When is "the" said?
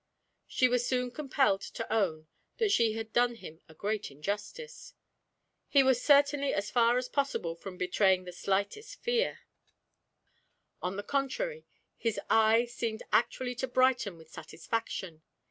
8.23-8.31, 10.95-11.03